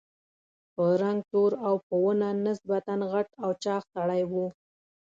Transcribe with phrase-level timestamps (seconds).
[0.75, 4.33] په رنګ تور او په ونه نسبتاً غټ او چاغ سړی و.